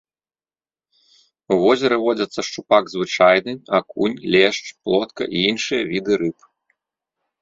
[1.55, 6.39] У возеры водзяцца шчупак звычайны, акунь, лешч, плотка і іншыя віды рыб.